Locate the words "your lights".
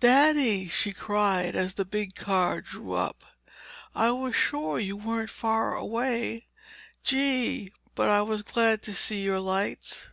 9.22-10.10